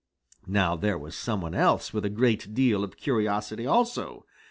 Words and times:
Now 0.47 0.75
there 0.75 0.97
was 0.97 1.15
some 1.15 1.41
one 1.41 1.53
else 1.53 1.93
with 1.93 2.03
a 2.05 2.09
great 2.09 2.55
deal 2.55 2.83
of 2.83 2.97
curiosity 2.97 3.67
also. 3.67 4.25